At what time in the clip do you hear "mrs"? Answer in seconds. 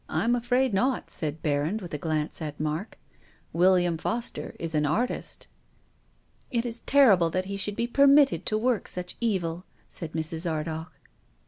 10.13-10.49